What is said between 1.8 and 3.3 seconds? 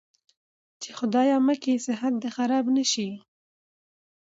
صحت دې خراب نه شي.